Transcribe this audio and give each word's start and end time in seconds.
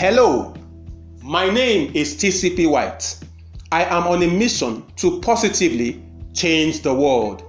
Hello, 0.00 0.54
my 1.22 1.50
name 1.50 1.92
is 1.94 2.14
TCP 2.14 2.70
White. 2.70 3.18
I 3.70 3.84
am 3.84 4.04
on 4.04 4.22
a 4.22 4.26
mission 4.28 4.82
to 4.96 5.20
positively 5.20 6.02
change 6.32 6.80
the 6.80 6.94
world. 6.94 7.42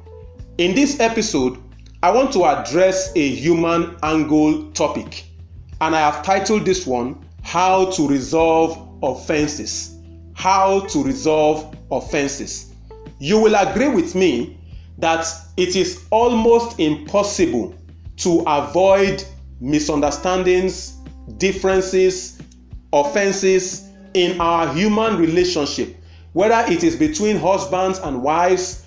In 0.58 0.76
this 0.76 1.00
episode, 1.00 1.58
I 2.04 2.12
want 2.12 2.34
to 2.34 2.44
address 2.44 3.14
a 3.16 3.26
human 3.26 3.96
angle 4.04 4.70
topic, 4.74 5.24
and 5.80 5.96
I 5.96 6.02
have 6.02 6.26
titled 6.26 6.66
this 6.66 6.86
one 6.86 7.26
How 7.42 7.90
to 7.92 8.06
Resolve 8.06 9.00
Offenses. 9.02 9.96
How 10.34 10.82
to 10.88 11.04
Resolve 11.06 11.74
Offenses. 11.90 12.74
You 13.20 13.40
will 13.40 13.56
agree 13.56 13.88
with 13.88 14.14
me 14.14 14.60
that 14.98 15.26
it 15.56 15.78
is 15.78 16.04
almost 16.10 16.82
impossible 16.82 17.74
to 18.18 18.44
avoid 18.46 19.24
misunderstandings, 19.62 20.98
differences, 21.38 22.41
offenses 22.94 23.90
in 24.14 24.40
our 24.42 24.74
human 24.74 25.18
relationship, 25.18 25.96
whether 26.34 26.70
it 26.72 26.84
is 26.84 26.96
between 26.96 27.38
husbands 27.38 28.00
and 28.00 28.22
wives, 28.22 28.86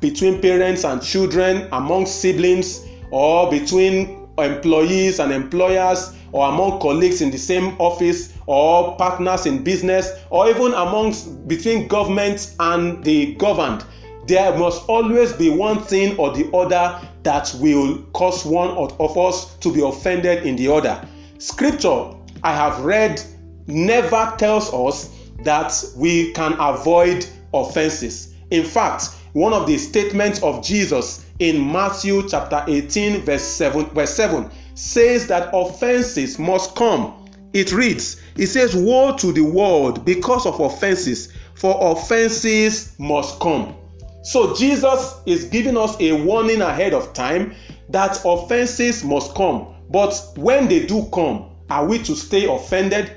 between 0.00 0.40
parents 0.40 0.84
and 0.84 1.02
children, 1.02 1.68
among 1.72 2.06
siblings, 2.06 2.84
or 3.10 3.50
between 3.50 4.28
employees 4.38 5.20
and 5.20 5.32
employers, 5.32 6.14
or 6.32 6.48
among 6.48 6.80
colleagues 6.80 7.20
in 7.20 7.30
the 7.30 7.38
same 7.38 7.76
office, 7.78 8.34
or 8.46 8.96
partners 8.96 9.46
in 9.46 9.62
business, 9.62 10.10
or 10.30 10.48
even 10.50 10.74
amongst 10.74 11.46
between 11.46 11.86
government 11.86 12.54
and 12.58 13.02
the 13.04 13.34
governed 13.36 13.84
there 14.26 14.56
must 14.58 14.88
always 14.88 15.32
be 15.32 15.50
one 15.50 15.82
thing 15.82 16.16
or 16.16 16.32
the 16.34 16.50
other 16.56 17.00
that 17.22 17.54
will 17.60 18.02
cause 18.12 18.44
one 18.44 18.70
of 18.70 19.18
us 19.18 19.56
to 19.56 19.72
be 19.72 19.82
offended 19.82 20.46
in 20.46 20.56
the 20.56 20.72
other. 20.72 21.06
Scripture 21.38 22.10
I 22.42 22.54
have 22.54 22.80
read 22.80 23.22
never 23.66 24.34
tells 24.38 24.72
us 24.72 25.10
that 25.42 25.84
we 25.96 26.32
can 26.32 26.54
avoid 26.58 27.26
offenses. 27.52 28.34
In 28.50 28.64
fact, 28.64 29.08
one 29.32 29.52
of 29.52 29.66
the 29.66 29.78
statements 29.78 30.42
of 30.42 30.64
Jesus 30.64 31.26
in 31.40 31.72
Matthew 31.72 32.28
chapter 32.28 32.64
18 32.68 33.22
verse 33.22 33.42
7 33.42 33.86
verse 33.86 34.14
7 34.14 34.50
says 34.74 35.26
that 35.26 35.50
offenses 35.52 36.38
must 36.38 36.74
come. 36.76 37.28
It 37.52 37.72
reads, 37.72 38.20
it 38.36 38.48
says 38.48 38.74
woe 38.74 39.16
to 39.16 39.32
the 39.32 39.42
world 39.44 40.04
because 40.04 40.46
of 40.46 40.58
offenses, 40.60 41.32
for 41.54 41.76
offenses 41.92 42.94
must 42.98 43.38
come. 43.40 43.76
So 44.24 44.54
Jesus 44.54 45.20
is 45.26 45.44
giving 45.44 45.76
us 45.76 45.96
a 46.00 46.12
warning 46.24 46.62
ahead 46.62 46.94
of 46.94 47.12
time 47.12 47.54
that 47.90 48.20
offenses 48.24 49.04
must 49.04 49.34
come. 49.34 49.74
But 49.90 50.20
when 50.36 50.66
they 50.66 50.86
do 50.86 51.08
come, 51.12 51.50
are 51.70 51.86
we 51.86 51.98
to 52.04 52.16
stay 52.16 52.46
offended? 52.46 53.12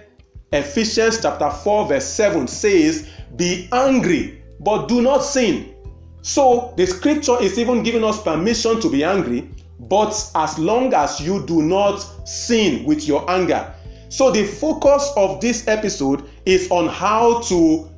Ephesians 0.52 1.20
chapter 1.22 1.50
4 1.50 1.88
verse 1.88 2.06
7 2.06 2.48
says, 2.48 3.08
"Be 3.36 3.67
angry, 3.73 4.42
but 4.62 4.88
do 4.88 5.02
not 5.02 5.23
sin." 5.23 5.73
So 6.22 6.73
the 6.78 6.88
scripture 6.88 7.38
is 7.42 7.59
even 7.59 7.84
giving 7.84 8.03
us 8.03 8.22
permission 8.22 8.80
to 8.80 8.90
be 8.90 9.03
angry, 9.03 9.50
but 9.90 10.14
as 10.36 10.58
long 10.58 10.94
as 10.94 11.20
you 11.20 11.45
do 11.45 11.62
not 11.62 12.06
sin 12.25 12.86
with 12.86 13.08
your 13.08 13.30
anger. 13.30 13.73
So 14.09 14.31
the 14.31 14.45
focus 14.45 15.12
of 15.18 15.42
this 15.42 15.68
episode 15.68 16.23
is 16.45 16.72
on 16.72 16.88
how 16.88 17.42
to 17.42 17.90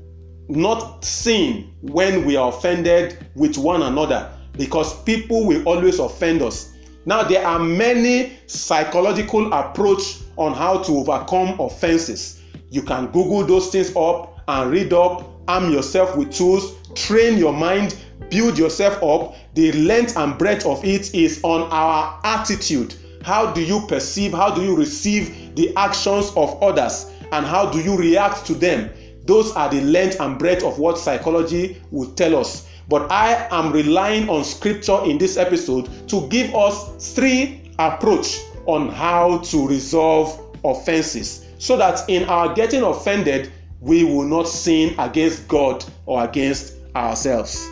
not 0.47 1.05
sin 1.05 1.69
when 1.83 2.25
we 2.25 2.35
are 2.35 2.49
offended 2.49 3.17
with 3.35 3.59
one 3.59 3.83
another 3.83 4.27
because 4.57 5.03
people 5.03 5.45
will 5.45 5.63
always 5.67 5.99
offend 5.99 6.41
us. 6.41 6.69
Now, 7.05 7.23
there 7.23 7.45
are 7.45 7.59
many 7.59 8.33
psychological 8.47 9.53
approach 9.53 10.17
on 10.35 10.53
how 10.53 10.79
to 10.79 10.97
overcome 10.97 11.59
offenses. 11.59 12.38
You 12.71 12.83
can 12.83 13.07
Google 13.07 13.43
those 13.45 13.69
things 13.69 13.95
up 13.95 14.39
and 14.47 14.71
read 14.71 14.93
up, 14.93 15.27
arm 15.47 15.71
yourself 15.71 16.15
with 16.15 16.31
tools, 16.31 16.75
train 16.95 17.37
your 17.37 17.53
mind, 17.53 17.97
build 18.29 18.57
yourself 18.57 19.01
up. 19.01 19.35
The 19.55 19.71
length 19.71 20.17
and 20.17 20.37
breadth 20.37 20.65
of 20.65 20.83
it 20.85 21.13
is 21.15 21.39
on 21.43 21.69
our 21.71 22.19
attitude. 22.23 22.93
How 23.23 23.51
do 23.51 23.61
you 23.61 23.85
perceive, 23.87 24.33
how 24.33 24.53
do 24.53 24.61
you 24.63 24.75
receive 24.75 25.55
the 25.55 25.75
actions 25.75 26.31
of 26.35 26.61
others, 26.61 27.11
and 27.31 27.45
how 27.45 27.69
do 27.69 27.79
you 27.79 27.97
react 27.97 28.45
to 28.47 28.53
them? 28.53 28.91
Those 29.25 29.51
are 29.53 29.69
the 29.69 29.81
length 29.81 30.19
and 30.19 30.37
breadth 30.37 30.63
of 30.63 30.79
what 30.79 30.97
psychology 30.97 31.81
will 31.91 32.11
tell 32.11 32.35
us. 32.35 32.67
But 32.87 33.11
I 33.11 33.47
am 33.51 33.71
relying 33.71 34.29
on 34.29 34.43
scripture 34.43 35.03
in 35.05 35.17
this 35.17 35.37
episode 35.37 35.89
to 36.09 36.27
give 36.29 36.53
us 36.55 37.13
three 37.13 37.71
approach 37.77 38.39
on 38.65 38.89
how 38.89 39.39
to 39.39 39.67
resolve 39.67 40.55
offenses 40.63 41.48
so 41.59 41.77
that 41.77 42.09
in 42.09 42.23
our 42.23 42.53
getting 42.55 42.81
offended 42.81 43.51
we 43.79 44.03
will 44.03 44.25
not 44.25 44.47
sin 44.47 44.95
against 44.97 45.47
God 45.47 45.85
or 46.07 46.23
against 46.23 46.73
ourselves. 46.95 47.69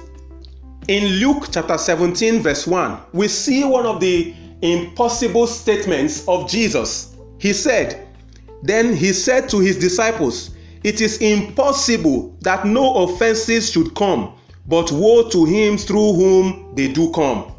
In 0.87 1.19
Luke 1.19 1.47
chapter 1.51 1.77
17 1.77 2.41
verse 2.41 2.67
1, 2.67 2.99
we 3.13 3.27
see 3.27 3.63
one 3.63 3.87
of 3.87 3.99
the 3.99 4.35
impossible 4.61 5.47
statements 5.47 6.27
of 6.27 6.47
Jesus. 6.47 7.15
He 7.39 7.53
said, 7.53 8.07
Then 8.61 8.95
he 8.95 9.11
said 9.13 9.49
to 9.49 9.59
his 9.59 9.77
disciples, 9.77 10.51
it 10.83 11.01
is 11.01 11.17
impossible 11.17 12.35
that 12.41 12.65
no 12.65 13.03
offenses 13.03 13.71
should 13.71 13.95
come, 13.95 14.33
but 14.67 14.91
woe 14.91 15.27
to 15.29 15.45
him 15.45 15.77
through 15.77 16.13
whom 16.13 16.73
they 16.75 16.87
do 16.87 17.11
come. 17.11 17.51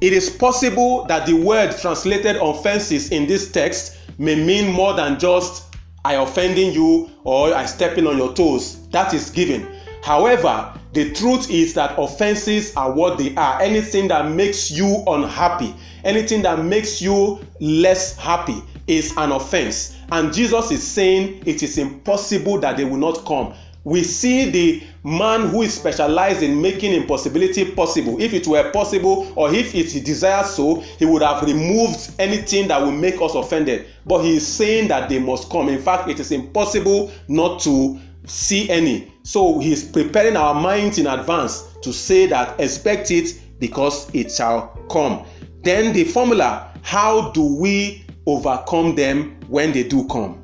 It 0.00 0.12
is 0.12 0.30
possible 0.30 1.04
that 1.06 1.26
the 1.26 1.34
word 1.34 1.76
translated 1.76 2.36
offenses 2.36 3.10
in 3.10 3.26
this 3.26 3.50
text 3.50 3.98
may 4.18 4.34
mean 4.34 4.72
more 4.72 4.94
than 4.94 5.18
just 5.18 5.69
I 6.04 6.14
offending 6.14 6.72
you 6.72 7.10
or 7.24 7.54
I 7.54 7.66
stepping 7.66 8.06
on 8.06 8.16
your 8.16 8.32
toes. 8.32 8.88
That 8.88 9.12
is 9.14 9.30
given. 9.30 9.68
However, 10.02 10.72
the 10.92 11.12
truth 11.12 11.50
is 11.50 11.74
that 11.74 11.94
offenses 11.98 12.74
are 12.76 12.90
what 12.92 13.18
they 13.18 13.34
are. 13.36 13.60
Anything 13.60 14.08
that 14.08 14.30
makes 14.30 14.70
you 14.70 15.04
unhappy, 15.06 15.74
anything 16.04 16.42
that 16.42 16.64
makes 16.64 17.00
you 17.00 17.38
less 17.60 18.16
happy 18.16 18.62
is 18.86 19.14
an 19.16 19.30
offense. 19.30 19.96
And 20.10 20.32
Jesus 20.32 20.70
is 20.70 20.82
saying 20.86 21.42
it 21.46 21.62
is 21.62 21.78
impossible 21.78 22.58
that 22.60 22.76
they 22.76 22.84
will 22.84 22.96
not 22.96 23.24
come. 23.24 23.54
We 23.84 24.02
see 24.04 24.50
the 24.50 24.82
man 25.04 25.48
who 25.48 25.62
is 25.62 25.74
specialized 25.74 26.42
in 26.42 26.60
making 26.60 26.92
impossibility 26.92 27.64
possible. 27.72 28.20
If 28.20 28.34
it 28.34 28.46
were 28.46 28.70
possible, 28.72 29.32
or 29.36 29.52
if 29.52 29.74
it 29.74 30.04
desires 30.04 30.50
so, 30.50 30.80
he 30.98 31.06
would 31.06 31.22
have 31.22 31.42
removed 31.42 32.12
anything 32.18 32.68
that 32.68 32.80
will 32.80 32.92
make 32.92 33.20
us 33.22 33.34
offended. 33.34 33.86
But 34.04 34.22
he 34.22 34.36
is 34.36 34.46
saying 34.46 34.88
that 34.88 35.08
they 35.08 35.18
must 35.18 35.48
come. 35.50 35.68
In 35.68 35.80
fact, 35.80 36.08
it 36.10 36.20
is 36.20 36.30
impossible 36.30 37.10
not 37.28 37.60
to 37.60 37.98
see 38.26 38.68
any. 38.68 39.12
So 39.22 39.58
he 39.58 39.72
is 39.72 39.84
preparing 39.84 40.36
our 40.36 40.54
minds 40.54 40.98
in 40.98 41.06
advance 41.06 41.62
to 41.82 41.92
say 41.92 42.26
that 42.26 42.60
expect 42.60 43.10
it 43.10 43.40
because 43.58 44.12
it 44.14 44.30
shall 44.30 44.68
come. 44.90 45.24
Then 45.62 45.92
the 45.92 46.04
formula 46.04 46.70
how 46.82 47.30
do 47.32 47.42
we 47.56 48.04
overcome 48.26 48.94
them 48.94 49.38
when 49.48 49.72
they 49.72 49.82
do 49.82 50.06
come. 50.08 50.38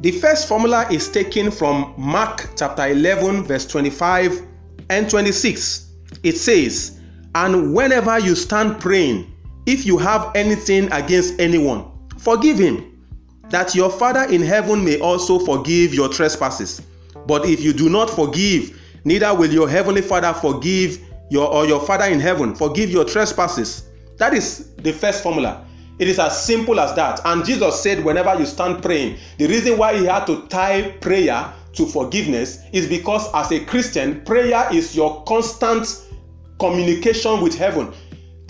The 0.00 0.12
first 0.12 0.48
formula 0.48 0.86
is 0.90 1.10
taken 1.10 1.50
from 1.50 1.92
Mark 1.98 2.48
chapter 2.56 2.86
11, 2.86 3.44
verse 3.44 3.66
25 3.66 4.46
and 4.88 5.10
26. 5.10 5.92
It 6.22 6.38
says, 6.38 6.98
And 7.34 7.74
whenever 7.74 8.18
you 8.18 8.34
stand 8.34 8.80
praying, 8.80 9.30
if 9.66 9.84
you 9.84 9.98
have 9.98 10.34
anything 10.34 10.90
against 10.90 11.38
anyone, 11.38 11.84
forgive 12.16 12.58
him, 12.58 13.06
that 13.50 13.74
your 13.74 13.90
Father 13.90 14.22
in 14.32 14.40
heaven 14.40 14.82
may 14.82 14.98
also 15.00 15.38
forgive 15.38 15.92
your 15.92 16.08
trespasses. 16.08 16.80
But 17.26 17.44
if 17.44 17.60
you 17.60 17.74
do 17.74 17.90
not 17.90 18.08
forgive, 18.08 18.80
neither 19.04 19.34
will 19.34 19.52
your 19.52 19.68
heavenly 19.68 20.00
Father 20.00 20.32
forgive 20.32 20.98
your 21.28 21.46
or 21.52 21.66
your 21.66 21.80
Father 21.80 22.06
in 22.06 22.20
heaven 22.20 22.54
forgive 22.54 22.90
your 22.90 23.04
trespasses. 23.04 23.90
That 24.16 24.32
is 24.32 24.74
the 24.76 24.92
first 24.92 25.22
formula. 25.22 25.66
It 26.00 26.08
is 26.08 26.18
as 26.18 26.42
simple 26.42 26.80
as 26.80 26.94
that. 26.94 27.20
And 27.26 27.44
Jesus 27.44 27.82
said, 27.82 28.02
whenever 28.02 28.34
you 28.38 28.46
stand 28.46 28.82
praying, 28.82 29.18
the 29.36 29.46
reason 29.46 29.76
why 29.76 29.98
he 29.98 30.06
had 30.06 30.26
to 30.28 30.46
tie 30.48 30.92
prayer 30.92 31.52
to 31.74 31.86
forgiveness 31.86 32.62
is 32.72 32.88
because 32.88 33.28
as 33.34 33.52
a 33.52 33.62
Christian, 33.66 34.22
prayer 34.24 34.66
is 34.72 34.96
your 34.96 35.22
constant 35.24 36.06
communication 36.58 37.42
with 37.42 37.54
heaven. 37.54 37.92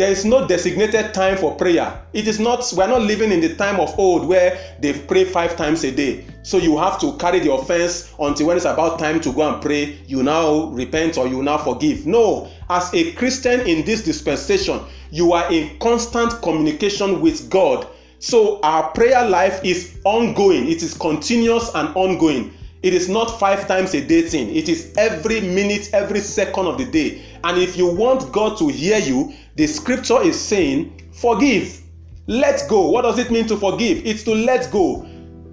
There 0.00 0.10
is 0.10 0.24
no 0.24 0.46
designated 0.46 1.12
time 1.12 1.36
for 1.36 1.54
prayer. 1.56 2.02
It 2.14 2.26
is 2.26 2.40
not, 2.40 2.64
we're 2.74 2.86
not 2.86 3.02
living 3.02 3.32
in 3.32 3.42
the 3.42 3.54
time 3.56 3.78
of 3.78 3.98
old 3.98 4.26
where 4.26 4.58
they 4.80 4.94
pray 4.94 5.24
five 5.24 5.58
times 5.58 5.84
a 5.84 5.92
day. 5.92 6.24
So 6.42 6.56
you 6.56 6.78
have 6.78 6.98
to 7.02 7.18
carry 7.18 7.40
the 7.40 7.52
offense 7.52 8.14
until 8.18 8.46
when 8.46 8.56
it's 8.56 8.64
about 8.64 8.98
time 8.98 9.20
to 9.20 9.30
go 9.30 9.52
and 9.52 9.60
pray, 9.60 9.98
you 10.06 10.22
now 10.22 10.68
repent 10.68 11.18
or 11.18 11.28
you 11.28 11.42
now 11.42 11.58
forgive. 11.58 12.06
No, 12.06 12.48
as 12.70 12.94
a 12.94 13.12
Christian 13.12 13.60
in 13.68 13.84
this 13.84 14.02
dispensation, 14.02 14.80
you 15.10 15.34
are 15.34 15.52
in 15.52 15.78
constant 15.80 16.40
communication 16.40 17.20
with 17.20 17.50
God. 17.50 17.86
So 18.20 18.58
our 18.62 18.90
prayer 18.92 19.28
life 19.28 19.62
is 19.62 20.00
ongoing, 20.06 20.66
it 20.66 20.82
is 20.82 20.94
continuous 20.94 21.74
and 21.74 21.94
ongoing. 21.94 22.54
It 22.82 22.94
is 22.94 23.08
not 23.08 23.38
five 23.38 23.68
times 23.68 23.92
a 23.94 24.00
day 24.00 24.22
thing. 24.22 24.54
It 24.54 24.68
is 24.68 24.94
every 24.96 25.40
minute, 25.42 25.90
every 25.92 26.20
second 26.20 26.66
of 26.66 26.78
the 26.78 26.86
day. 26.86 27.22
And 27.44 27.58
if 27.58 27.76
you 27.76 27.86
want 27.86 28.32
God 28.32 28.56
to 28.58 28.68
hear 28.68 28.98
you, 28.98 29.34
the 29.56 29.66
scripture 29.66 30.22
is 30.22 30.40
saying, 30.40 31.10
forgive. 31.12 31.80
Let 32.26 32.66
go. 32.68 32.88
What 32.90 33.02
does 33.02 33.18
it 33.18 33.30
mean 33.30 33.46
to 33.48 33.56
forgive? 33.56 34.06
It's 34.06 34.22
to 34.24 34.34
let 34.34 34.70
go. 34.70 35.06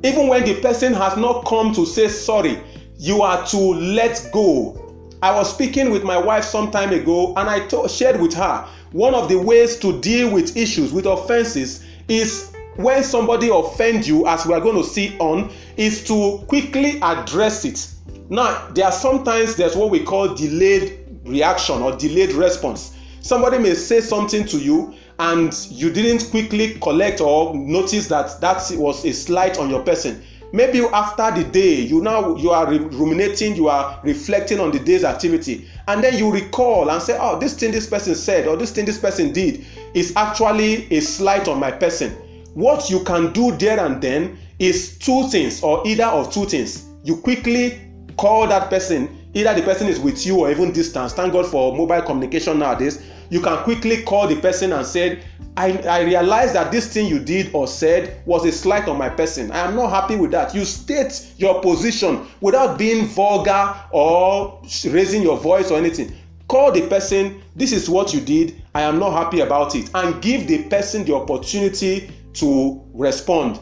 Even 0.03 0.27
when 0.27 0.45
the 0.45 0.61
person 0.61 0.93
has 0.93 1.17
not 1.17 1.45
come 1.45 1.73
to 1.73 1.85
say 1.85 2.07
sorry, 2.07 2.61
you 2.97 3.21
are 3.21 3.45
to 3.47 3.57
let 3.57 4.29
go. 4.31 4.83
I 5.21 5.35
was 5.35 5.51
speaking 5.51 5.89
with 5.89 6.03
my 6.03 6.17
wife 6.17 6.43
some 6.43 6.69
time 6.71 6.93
ago 6.93 7.33
and 7.35 7.49
I 7.49 7.65
told, 7.67 7.89
shared 7.89 8.21
with 8.21 8.33
her 8.35 8.67
one 8.91 9.15
of 9.15 9.27
the 9.27 9.37
ways 9.37 9.77
to 9.79 9.99
deal 9.99 10.31
with 10.31 10.55
issues, 10.55 10.93
with 10.93 11.07
offenses, 11.07 11.83
is 12.07 12.53
when 12.77 13.03
somebody 13.03 13.49
offends 13.49 14.07
you, 14.07 14.27
as 14.27 14.45
we 14.45 14.53
are 14.53 14.61
going 14.61 14.77
to 14.77 14.83
see 14.83 15.17
on, 15.19 15.51
is 15.75 16.03
to 16.05 16.43
quickly 16.47 16.99
address 17.01 17.65
it. 17.65 17.91
Now, 18.29 18.67
there 18.73 18.85
are 18.85 18.91
sometimes 18.91 19.55
there's 19.55 19.75
what 19.75 19.89
we 19.89 20.03
call 20.03 20.33
delayed 20.33 21.05
reaction 21.25 21.81
or 21.81 21.95
delayed 21.95 22.33
response. 22.33 22.95
Somebody 23.21 23.57
may 23.57 23.73
say 23.73 23.99
something 23.99 24.45
to 24.45 24.57
you 24.57 24.93
and 25.19 25.53
you 25.69 25.91
didn't 25.91 26.29
quickly 26.29 26.75
collect 26.75 27.19
or 27.19 27.55
notice 27.55 28.07
that 28.07 28.39
that 28.39 28.63
was 28.73 29.03
a 29.05 29.11
slight 29.11 29.57
on 29.57 29.69
your 29.69 29.81
person 29.81 30.21
maybe 30.53 30.79
after 30.93 31.29
the 31.31 31.43
day 31.49 31.81
you 31.81 32.01
now 32.01 32.35
you 32.37 32.51
are 32.51 32.71
ruminating 32.71 33.55
you 33.55 33.67
are 33.67 33.99
reflecting 34.03 34.59
on 34.59 34.71
the 34.71 34.79
day's 34.79 35.03
activity 35.03 35.67
and 35.89 36.01
then 36.01 36.17
you 36.17 36.31
recall 36.31 36.89
and 36.89 37.01
say 37.01 37.17
oh 37.19 37.37
this 37.37 37.53
thing 37.53 37.71
this 37.71 37.89
person 37.89 38.15
said 38.15 38.47
or 38.47 38.55
this 38.55 38.71
thing 38.71 38.85
this 38.85 38.97
person 38.97 39.33
did 39.33 39.65
is 39.93 40.15
actually 40.15 40.87
a 40.95 41.01
slight 41.01 41.49
on 41.49 41.59
my 41.59 41.69
person 41.71 42.15
what 42.57 42.89
you 42.89 43.03
can 43.03 43.31
do 43.33 43.55
there 43.57 43.79
and 43.79 44.01
then 44.01 44.35
is 44.57 44.97
two 44.97 45.29
things 45.29 45.61
or 45.61 45.87
either 45.87 46.05
of 46.05 46.33
two 46.33 46.43
things 46.45 46.87
you 47.03 47.15
quickly 47.17 47.79
call 48.17 48.47
that 48.47 48.67
person 48.67 49.15
either 49.35 49.53
the 49.53 49.61
person 49.61 49.87
is 49.87 49.99
with 49.99 50.25
you 50.25 50.39
or 50.39 50.49
even 50.49 50.71
distance 50.71 51.13
thank 51.13 51.31
god 51.31 51.45
for 51.45 51.77
mobile 51.77 52.01
communication 52.01 52.57
nowadays 52.57 53.05
you 53.29 53.39
can 53.41 53.63
quickly 53.63 54.01
call 54.01 54.27
the 54.27 54.35
person 54.37 54.73
and 54.73 54.83
say 54.83 55.21
I, 55.55 55.73
I 55.87 56.01
realize 56.01 56.53
that 56.53 56.71
this 56.71 56.91
thing 56.91 57.05
you 57.05 57.19
did 57.19 57.53
or 57.53 57.67
said 57.67 58.23
was 58.25 58.43
a 58.45 58.51
slight 58.51 58.87
on 58.87 58.95
my 58.95 59.09
person. 59.09 59.51
I 59.51 59.61
am 59.61 59.75
not 59.75 59.89
happy 59.89 60.15
with 60.15 60.29
that. 60.29 60.53
You 60.53 60.65
state 60.65 61.33
your 61.37 61.61
position 61.63 62.27
without 62.41 62.77
being 62.77 63.07
vulgar 63.07 63.75
or 63.91 64.61
raising 64.85 65.23
your 65.23 65.35
voice 65.35 65.71
or 65.71 65.79
anything. 65.79 66.15
Call 66.47 66.71
the 66.71 66.87
person, 66.87 67.41
this 67.55 67.71
is 67.71 67.89
what 67.89 68.13
you 68.13 68.21
did, 68.21 68.61
I 68.75 68.81
am 68.83 68.99
not 68.99 69.11
happy 69.11 69.41
about 69.41 69.75
it, 69.75 69.89
and 69.95 70.21
give 70.21 70.47
the 70.47 70.63
person 70.69 71.03
the 71.03 71.15
opportunity 71.15 72.11
to 72.39 72.83
respond. 72.93 73.59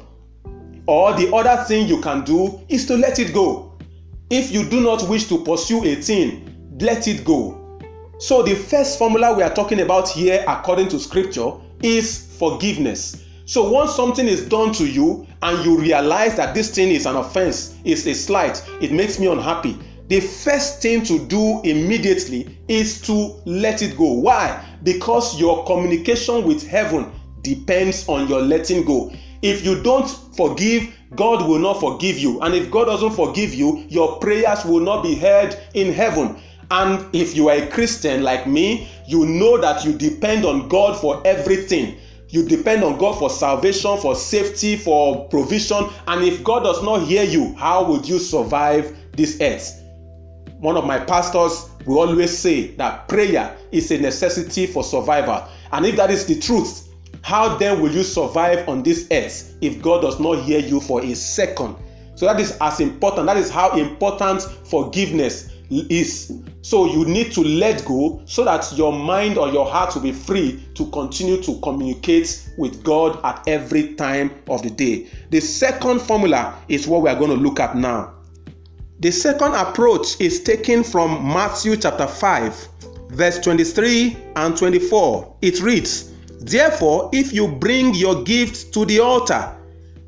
Or 0.88 1.14
the 1.14 1.34
other 1.34 1.64
thing 1.64 1.88
you 1.88 2.02
can 2.02 2.24
do 2.24 2.60
is 2.70 2.86
to 2.88 2.96
let 2.98 3.20
it 3.20 3.34
go. 3.34 3.78
If 4.30 4.52
you 4.52 4.68
do 4.70 4.82
not 4.82 5.08
wish 5.10 5.28
to 5.30 5.44
pursue 5.44 5.84
a 5.86 5.96
thing, 5.96 6.78
let 6.80 7.08
it 7.08 7.24
go 7.24 7.66
so, 8.18 8.42
the 8.42 8.56
first 8.56 8.98
formula 8.98 9.36
we 9.36 9.44
are 9.44 9.54
talking 9.54 9.82
about 9.82 10.08
here, 10.08 10.44
according 10.48 10.88
to 10.90 11.00
scripture, 11.00 11.52
is 11.84 12.34
forgiveness. 12.40 13.24
So, 13.44 13.70
once 13.70 13.94
something 13.94 14.26
is 14.26 14.48
done 14.48 14.72
to 14.74 14.88
you 14.88 15.28
and 15.42 15.66
you 15.66 15.78
realize 15.78 16.38
that 16.38 16.56
this 16.56 16.74
thing 16.74 16.92
is 16.92 17.06
an 17.06 17.18
offense, 17.18 17.76
it's 17.84 18.06
a 18.06 18.16
slight, 18.16 18.64
it 18.82 18.94
makes 18.94 19.20
me 19.20 19.28
unhappy, 19.28 19.78
the 20.08 20.22
first 20.22 20.82
thing 20.82 21.04
to 21.04 21.28
do 21.28 21.62
immediately 21.64 22.58
is 22.70 23.02
to 23.02 23.36
let 23.46 23.82
it 23.82 23.98
go. 23.98 24.14
Why? 24.14 24.66
Because 24.84 25.38
your 25.38 25.66
communication 25.66 26.46
with 26.46 26.66
heaven 26.66 27.12
depends 27.46 28.08
on 28.10 28.28
your 28.28 28.42
letting 28.42 28.84
go. 28.84 29.14
If 29.42 29.64
you 29.64 29.82
don't 29.84 30.10
forgive, 30.36 30.94
God 31.16 31.48
will 31.48 31.60
not 31.60 31.80
forgive 31.80 32.18
you. 32.18 32.42
And 32.42 32.56
if 32.56 32.72
God 32.72 32.86
doesn't 32.86 33.12
forgive 33.12 33.54
you, 33.54 33.86
your 33.90 34.18
prayers 34.20 34.66
will 34.66 34.80
not 34.80 35.04
be 35.04 35.16
heard 35.16 35.56
in 35.76 35.94
heaven. 35.94 36.36
And 36.72 37.14
if 37.16 37.36
you 37.36 37.50
are 37.50 37.58
a 37.58 37.68
Christian 37.68 38.24
like 38.24 38.48
me, 38.48 38.90
you 39.08 39.26
know 39.26 39.60
that 39.62 39.86
you 39.86 39.94
depend 39.94 40.46
on 40.46 40.68
God 40.68 41.00
for 41.00 41.22
everything. 41.26 41.98
You 42.30 42.44
depend 42.48 42.84
on 42.84 42.98
God 42.98 43.20
for 43.20 43.30
salvation, 43.30 43.98
for 44.00 44.16
safety, 44.16 44.76
for 44.76 45.30
provision. 45.30 45.90
And 46.08 46.26
if 46.26 46.44
God 46.44 46.64
does 46.64 46.84
not 46.84 47.04
hear 47.04 47.24
you, 47.24 47.54
how 47.54 47.86
would 47.86 48.08
you 48.08 48.18
survive 48.18 48.98
this 49.12 49.40
earth? 49.42 49.84
One 50.58 50.76
of 50.76 50.86
my 50.86 50.98
pastors 50.98 51.70
will 51.86 52.00
always 52.00 52.36
say 52.36 52.72
that 52.76 53.08
prayer 53.08 53.56
is 53.72 53.92
a 53.92 54.00
necessity 54.00 54.66
for 54.66 54.84
survival. 54.84 55.48
And 55.72 55.86
if 55.86 55.96
that 55.98 56.10
is 56.10 56.26
the 56.26 56.40
truth, 56.40 56.85
how 57.26 57.58
then 57.58 57.82
will 57.82 57.92
you 57.92 58.04
survive 58.04 58.70
on 58.70 58.84
this 58.84 59.08
earth 59.10 59.58
if 59.60 59.82
God 59.82 60.02
does 60.02 60.20
not 60.20 60.44
hear 60.44 60.60
you 60.60 60.80
for 60.80 61.04
a 61.04 61.16
second? 61.16 61.76
So 62.14 62.28
that 62.28 62.40
is 62.40 62.56
as 62.62 62.80
important. 62.80 63.26
That 63.26 63.38
is 63.38 63.50
how 63.50 63.76
important 63.76 64.44
forgiveness 64.44 65.52
is 65.72 66.44
so 66.62 66.86
you 66.86 67.04
need 67.04 67.32
to 67.32 67.42
let 67.42 67.84
go 67.84 68.22
so 68.26 68.46
that 68.46 68.72
your 68.78 68.94
mind 68.94 69.40
or 69.40 69.50
your 69.50 69.66
heart 69.66 69.96
will 69.96 70.04
be 70.04 70.12
free 70.12 70.64
to 70.76 70.86
continue 70.92 71.42
to 71.42 71.60
communicate 71.62 72.48
with 72.60 72.84
God 72.84 73.20
at 73.26 73.42
every 73.48 73.96
time 73.96 74.30
of 74.48 74.62
the 74.62 74.70
day. 74.70 75.10
The 75.32 75.40
second 75.40 76.02
formula 76.02 76.62
is 76.68 76.88
what 76.88 77.02
we 77.02 77.10
are 77.10 77.18
going 77.18 77.32
to 77.32 77.38
look 77.38 77.60
at 77.60 77.76
now. 77.76 78.14
The 79.00 79.10
second 79.10 79.56
approach 79.56 80.22
is 80.22 80.44
taken 80.44 80.84
from 80.84 81.28
Matthew 81.28 81.76
chapter 81.76 82.06
5, 82.06 82.68
verse 83.10 83.40
23 83.40 84.16
and 84.36 84.56
24. 84.56 85.38
It 85.42 85.60
reads, 85.64 86.12
Therefore, 86.40 87.10
if 87.14 87.34
you 87.34 87.48
bring 87.48 87.94
your 87.94 88.24
gift 88.24 88.74
to 88.74 88.86
the 88.86 89.00
altar, 89.00 89.56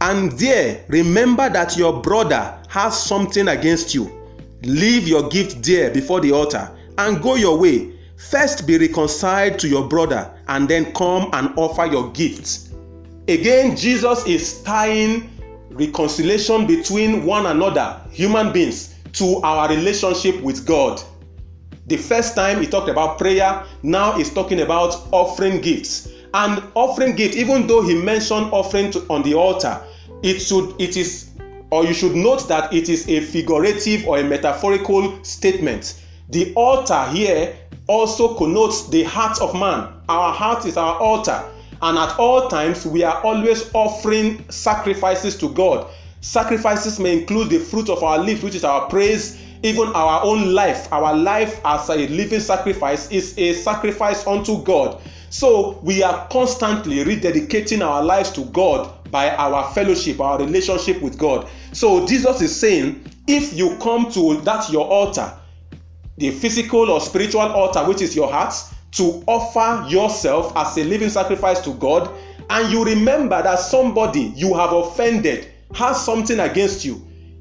and 0.01 0.31
there 0.33 0.85
remember 0.89 1.49
that 1.49 1.75
your 1.75 2.01
brother 2.01 2.57
has 2.69 3.01
something 3.01 3.47
against 3.47 3.95
you, 3.95 4.17
Leave 4.63 5.07
your 5.07 5.29
gift 5.29 5.63
there 5.63 5.91
before 5.91 6.19
the 6.19 6.31
altar 6.31 6.69
and 6.97 7.21
go 7.21 7.35
your 7.35 7.57
way. 7.57 7.93
First 8.29 8.65
be 8.65 8.77
reconciled 8.77 9.59
to 9.59 9.67
your 9.67 9.87
brother 9.87 10.33
and 10.47 10.67
then 10.67 10.91
come 10.93 11.29
and 11.33 11.53
offer 11.57 11.85
your 11.85 12.11
gifts. 12.11 12.73
Again, 13.27 13.75
Jesus 13.75 14.25
is 14.25 14.63
tying 14.63 15.29
reconciliation 15.69 16.65
between 16.65 17.23
one 17.25 17.45
another, 17.45 18.01
human 18.09 18.51
beings, 18.51 18.95
to 19.13 19.39
our 19.43 19.69
relationship 19.69 20.41
with 20.41 20.65
God. 20.65 21.01
The 21.85 21.97
first 21.97 22.35
time 22.35 22.59
he 22.59 22.67
talked 22.67 22.89
about 22.89 23.19
prayer, 23.19 23.63
now 23.83 24.13
he's 24.13 24.33
talking 24.33 24.61
about 24.61 25.07
offering 25.11 25.61
gifts. 25.61 26.11
And 26.37 26.61
offering 26.75 27.15
gift, 27.15 27.35
even 27.35 27.65
though 27.65 27.81
he 27.81 27.95
mentioned 27.95 28.51
offering 28.51 28.91
to, 28.91 29.03
on 29.09 29.23
the 29.23 29.33
altar, 29.33 29.81
it 30.21 30.37
should 30.37 30.79
it 30.79 30.95
is 30.95 31.31
or 31.71 31.83
you 31.83 31.95
should 31.95 32.15
note 32.15 32.47
that 32.47 32.71
it 32.71 32.89
is 32.89 33.09
a 33.09 33.21
figurative 33.21 34.07
or 34.07 34.19
a 34.19 34.23
metaphorical 34.23 35.17
statement. 35.23 35.99
The 36.29 36.53
altar 36.53 37.05
here 37.05 37.55
also 37.87 38.35
connotes 38.35 38.87
the 38.87 39.01
heart 39.01 39.41
of 39.41 39.55
man. 39.55 39.91
Our 40.09 40.31
heart 40.31 40.67
is 40.67 40.77
our 40.77 40.99
altar, 40.99 41.43
and 41.81 41.97
at 41.97 42.19
all 42.19 42.49
times 42.49 42.85
we 42.85 43.01
are 43.01 43.19
always 43.23 43.73
offering 43.73 44.45
sacrifices 44.51 45.35
to 45.37 45.49
God. 45.49 45.87
Sacrifices 46.21 46.99
may 46.99 47.19
include 47.19 47.49
the 47.49 47.57
fruit 47.57 47.89
of 47.89 48.03
our 48.03 48.19
lips, 48.19 48.43
which 48.43 48.53
is 48.53 48.63
our 48.63 48.87
praise, 48.89 49.41
even 49.63 49.87
our 49.87 50.23
own 50.23 50.53
life. 50.53 50.87
Our 50.93 51.15
life 51.15 51.59
as 51.65 51.89
a 51.89 52.07
living 52.09 52.41
sacrifice 52.41 53.09
is 53.09 53.35
a 53.39 53.53
sacrifice 53.53 54.27
unto 54.27 54.61
God. 54.63 55.01
So 55.29 55.79
we 55.83 56.03
are 56.03 56.27
constantly 56.29 57.03
rededicating 57.03 57.85
our 57.85 58.03
lives 58.03 58.31
to 58.31 58.45
God 58.45 59.11
by 59.11 59.35
our 59.35 59.71
fellowship, 59.73 60.19
our 60.19 60.39
relationship 60.39 61.01
with 61.01 61.17
God. 61.17 61.47
So 61.73 62.05
Jesus 62.07 62.41
is 62.41 62.55
saying, 62.55 63.05
if 63.27 63.53
you 63.53 63.77
come 63.77 64.09
to 64.11 64.39
that 64.41 64.69
your 64.69 64.85
altar, 64.85 65.33
the 66.17 66.31
physical 66.31 66.89
or 66.89 67.01
spiritual 67.01 67.41
altar, 67.41 67.85
which 67.85 68.01
is 68.01 68.15
your 68.15 68.31
heart, 68.31 68.53
to 68.91 69.23
offer 69.27 69.87
yourself 69.89 70.53
as 70.55 70.77
a 70.77 70.83
living 70.83 71.09
sacrifice 71.09 71.59
to 71.61 71.73
God, 71.75 72.09
and 72.49 72.71
you 72.71 72.85
remember 72.85 73.41
that 73.43 73.59
somebody 73.59 74.31
you 74.35 74.53
have 74.53 74.71
offended 74.71 75.51
has 75.75 76.03
something 76.03 76.39
against 76.39 76.85
you, 76.85 76.95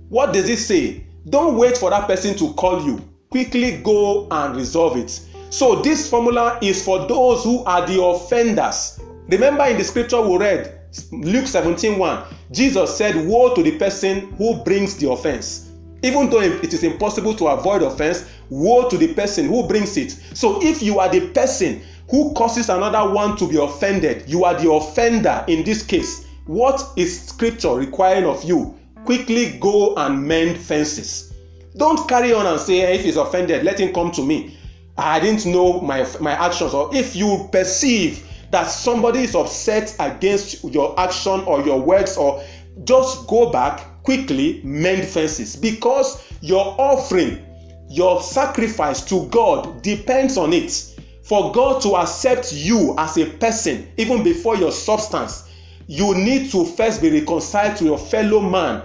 what 0.09 0.33
does 0.33 0.49
it 0.49 0.59
say? 0.59 1.05
Don't 1.29 1.57
wait 1.57 1.79
for 1.79 1.91
that 1.91 2.07
person 2.07 2.37
to 2.37 2.53
call 2.55 2.85
you. 2.85 3.01
Quickly 3.31 3.79
go 3.79 4.29
and 4.31 4.57
resolve 4.57 4.97
it. 4.97 5.21
So, 5.51 5.77
this 5.77 6.11
formula 6.11 6.59
is 6.61 6.85
for 6.85 7.07
those 7.07 7.45
who 7.45 7.65
are 7.65 7.87
the 7.87 8.03
offenders. 8.03 9.01
Remember 9.29 9.65
in 9.65 9.79
the 9.79 9.85
scripture 9.85 10.21
we 10.21 10.39
read, 10.39 10.81
Luke 11.13 11.47
17 11.47 11.99
1, 11.99 12.25
Jesus 12.53 12.97
said, 12.97 13.27
Woe 13.27 13.55
to 13.55 13.63
the 13.63 13.79
person 13.79 14.33
who 14.33 14.57
brings 14.65 14.97
the 14.97 15.11
offense. 15.11 15.71
Even 16.03 16.31
though 16.31 16.41
it 16.41 16.73
is 16.73 16.85
impossible 16.85 17.35
to 17.35 17.49
avoid 17.49 17.83
offense, 17.83 18.29
woe 18.51 18.89
to 18.89 18.97
the 18.97 19.13
person 19.15 19.47
who 19.47 19.67
brings 19.67 19.97
it. 19.97 20.13
So 20.35 20.63
if 20.63 20.83
you 20.83 20.99
are 20.99 21.09
the 21.09 21.29
person 21.29 21.83
who 22.09 22.33
causes 22.35 22.69
another 22.69 23.13
one 23.13 23.37
to 23.39 23.49
be 23.49 23.57
offended, 23.57 24.29
you 24.29 24.45
are 24.45 24.55
the 24.55 24.71
offender 24.71 25.45
in 25.49 25.65
this 25.65 25.83
case. 25.83 26.27
What 26.47 26.81
is 26.97 27.27
scripture 27.29 27.75
requiring 27.75 28.25
of 28.25 28.45
you? 28.45 28.79
Quickly 29.05 29.59
go 29.59 29.95
and 29.97 30.23
mend 30.23 30.59
fences. 30.59 31.35
Don't 31.77 32.09
carry 32.09 32.33
on 32.33 32.47
and 32.47 32.61
say, 32.61 32.95
if 32.95 33.03
he's 33.05 33.17
offended, 33.17 33.65
let 33.65 33.81
him 33.81 33.93
come 33.93 34.11
to 34.13 34.25
me. 34.25 34.57
I 34.99 35.21
didn't 35.21 35.47
know 35.47 35.81
my, 35.81 36.07
my 36.21 36.33
actions. 36.33 36.75
Or 36.75 36.95
if 36.95 37.15
you 37.15 37.49
perceive 37.53 38.27
that 38.51 38.67
somebody 38.67 39.21
is 39.21 39.35
upset 39.35 39.95
against 39.99 40.65
your 40.65 40.99
action 40.99 41.41
or 41.41 41.63
your 41.63 41.81
words 41.81 42.17
or 42.17 42.43
just 42.85 43.27
go 43.27 43.51
back 43.51 44.03
quickly 44.03 44.61
mend 44.63 45.05
fences 45.05 45.57
because 45.57 46.23
your 46.41 46.77
offering 46.79 47.45
your 47.89 48.23
sacrifice 48.23 49.01
to 49.05 49.27
god 49.29 49.83
depends 49.83 50.37
on 50.37 50.53
it 50.53 50.95
for 51.25 51.51
god 51.53 51.83
to 51.83 51.97
accept 51.97 52.53
you 52.53 52.95
as 52.99 53.17
a 53.17 53.27
person 53.39 53.89
even 53.97 54.23
before 54.23 54.57
your 54.57 54.71
substance 54.71 55.47
you 55.89 56.15
need 56.15 56.51
to 56.51 56.65
first 56.65 57.01
be 57.01 57.11
reconciled 57.11 57.77
to 57.79 57.85
your 57.85 57.99
fellow 57.99 58.41
man. 58.41 58.83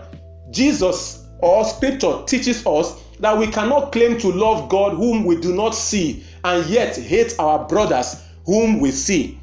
Jesus 0.51 1.27
or 1.39 1.65
scripture 1.65 2.22
teaches 2.27 2.65
us 2.65 3.00
that 3.21 3.37
we 3.37 3.47
cannot 3.47 3.91
claim 3.91 4.17
to 4.19 4.27
love 4.27 4.67
God 4.67 4.93
whom 4.93 5.23
we 5.23 5.39
do 5.39 5.53
not 5.53 5.71
see 5.71 6.23
and 6.43 6.65
yet 6.67 6.97
hate 6.97 7.35
our 7.39 7.67
brothers 7.67 8.23
whom 8.45 8.79
we 8.79 8.91
see. 8.91 9.39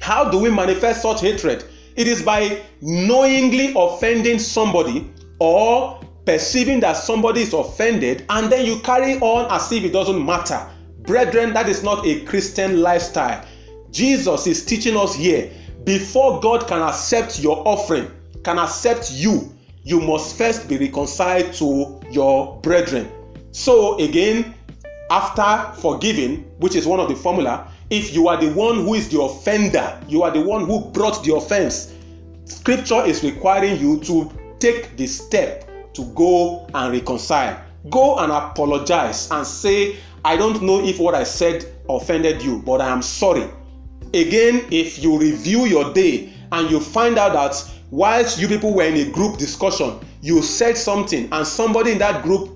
How 0.00 0.30
do 0.30 0.38
we 0.38 0.50
manifest 0.50 1.02
such 1.02 1.20
hatred? 1.20 1.64
It 1.96 2.06
is 2.06 2.22
by 2.22 2.62
knowingly 2.80 3.74
offending 3.76 4.38
somebody 4.38 5.10
or 5.40 6.00
perceiving 6.24 6.80
that 6.80 6.96
somebody 6.96 7.42
is 7.42 7.52
offended 7.52 8.24
and 8.30 8.50
then 8.50 8.64
you 8.64 8.78
carry 8.80 9.18
on 9.18 9.50
as 9.50 9.70
if 9.72 9.84
it 9.84 9.92
doesn't 9.92 10.24
matter. 10.24 10.64
Brethren, 11.00 11.52
that 11.52 11.68
is 11.68 11.82
not 11.82 12.06
a 12.06 12.20
Christian 12.20 12.80
lifestyle. 12.80 13.44
Jesus 13.90 14.46
is 14.46 14.64
teaching 14.64 14.96
us 14.96 15.14
here 15.14 15.52
before 15.84 16.40
God 16.40 16.68
can 16.68 16.80
accept 16.82 17.40
your 17.40 17.66
offering, 17.66 18.10
can 18.44 18.58
accept 18.58 19.10
you, 19.12 19.52
you 19.82 20.00
must 20.00 20.36
first 20.36 20.68
be 20.68 20.78
reconciled 20.78 21.52
to 21.54 21.99
your 22.10 22.60
brethren. 22.60 23.10
So, 23.52 23.98
again, 23.98 24.54
after 25.10 25.80
forgiving, 25.80 26.44
which 26.58 26.76
is 26.76 26.86
one 26.86 27.00
of 27.00 27.08
the 27.08 27.16
formula, 27.16 27.70
if 27.90 28.14
you 28.14 28.28
are 28.28 28.40
the 28.40 28.52
one 28.52 28.76
who 28.76 28.94
is 28.94 29.08
the 29.08 29.20
offender, 29.20 30.00
you 30.08 30.22
are 30.22 30.30
the 30.30 30.40
one 30.40 30.66
who 30.66 30.84
brought 30.90 31.24
the 31.24 31.34
offense, 31.34 31.94
scripture 32.44 33.04
is 33.04 33.24
requiring 33.24 33.78
you 33.80 33.98
to 34.00 34.30
take 34.60 34.96
the 34.96 35.06
step 35.06 35.68
to 35.94 36.04
go 36.14 36.66
and 36.74 36.92
reconcile. 36.92 37.60
Go 37.90 38.18
and 38.18 38.30
apologize 38.30 39.30
and 39.30 39.44
say, 39.46 39.96
I 40.24 40.36
don't 40.36 40.62
know 40.62 40.84
if 40.84 41.00
what 41.00 41.14
I 41.14 41.24
said 41.24 41.64
offended 41.88 42.42
you, 42.42 42.62
but 42.62 42.80
I 42.80 42.88
am 42.88 43.02
sorry. 43.02 43.48
Again, 44.14 44.66
if 44.70 45.02
you 45.02 45.18
review 45.18 45.64
your 45.66 45.92
day 45.92 46.32
and 46.52 46.70
you 46.70 46.78
find 46.78 47.18
out 47.18 47.32
that 47.32 47.70
whilst 47.90 48.38
you 48.38 48.48
people 48.48 48.72
were 48.72 48.84
in 48.84 48.96
a 48.96 49.10
group 49.10 49.38
discussion, 49.38 49.98
you 50.22 50.42
said 50.42 50.76
something 50.76 51.28
and 51.32 51.46
somebody 51.46 51.92
in 51.92 51.98
that 51.98 52.22
group 52.22 52.50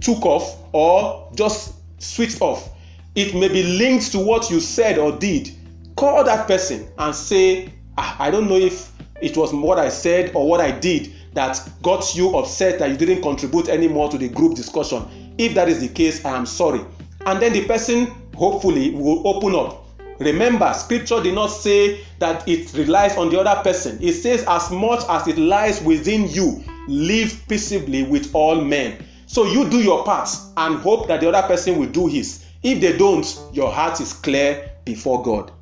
took 0.00 0.24
off 0.24 0.58
or 0.72 1.30
just 1.34 1.74
switched 1.98 2.40
off, 2.40 2.70
it 3.14 3.34
may 3.34 3.48
be 3.48 3.62
linked 3.62 4.12
to 4.12 4.18
what 4.18 4.50
you 4.50 4.60
said 4.60 4.98
or 4.98 5.12
did. 5.18 5.50
Call 5.96 6.22
that 6.24 6.46
person 6.46 6.88
and 6.98 7.14
say, 7.14 7.72
ah, 7.96 8.16
I 8.18 8.30
don't 8.30 8.48
know 8.48 8.56
if 8.56 8.92
it 9.20 9.36
was 9.36 9.52
what 9.52 9.78
I 9.78 9.88
said 9.88 10.32
or 10.34 10.48
what 10.48 10.60
I 10.60 10.70
did 10.70 11.12
that 11.34 11.68
got 11.82 12.14
you 12.14 12.36
upset 12.36 12.78
that 12.78 12.90
you 12.90 12.96
didn't 12.96 13.22
contribute 13.22 13.68
anymore 13.68 14.10
to 14.10 14.18
the 14.18 14.28
group 14.28 14.54
discussion. 14.54 15.34
If 15.38 15.54
that 15.54 15.68
is 15.68 15.80
the 15.80 15.88
case, 15.88 16.24
I 16.24 16.36
am 16.36 16.46
sorry. 16.46 16.80
And 17.26 17.40
then 17.42 17.52
the 17.52 17.64
person 17.66 18.06
hopefully 18.34 18.90
will 18.90 19.26
open 19.26 19.54
up. 19.54 19.77
Remember, 20.18 20.72
scripture 20.74 21.22
did 21.22 21.34
not 21.34 21.48
say 21.48 22.04
that 22.18 22.46
it 22.48 22.72
relies 22.74 23.16
on 23.16 23.30
the 23.30 23.40
other 23.40 23.62
person. 23.62 23.98
It 24.02 24.14
says, 24.14 24.44
as 24.48 24.70
much 24.70 25.02
as 25.08 25.28
it 25.28 25.38
lies 25.38 25.80
within 25.82 26.28
you, 26.28 26.62
live 26.88 27.40
peaceably 27.48 28.02
with 28.02 28.34
all 28.34 28.60
men. 28.60 29.04
So 29.26 29.44
you 29.44 29.68
do 29.68 29.78
your 29.78 30.04
part 30.04 30.28
and 30.56 30.78
hope 30.78 31.06
that 31.08 31.20
the 31.20 31.28
other 31.28 31.46
person 31.46 31.78
will 31.78 31.88
do 31.88 32.06
his. 32.06 32.44
If 32.62 32.80
they 32.80 32.96
don't, 32.96 33.40
your 33.52 33.70
heart 33.70 34.00
is 34.00 34.12
clear 34.12 34.70
before 34.84 35.22
God. 35.22 35.52